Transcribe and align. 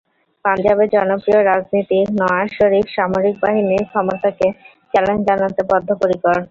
পাঞ্জাবের 0.45 0.87
জনপ্রিয় 0.89 1.39
রাজনীতিক 1.43 2.05
নওয়াজ 2.19 2.47
শরিফ 2.57 2.85
সামরিক 2.95 3.35
বাহিনীর 3.43 3.83
ক্ষমতাকে 3.91 4.47
চ্যালেঞ্জ 4.93 5.21
জানাতে 5.27 5.61
বদ্ধপরিকর। 5.69 6.37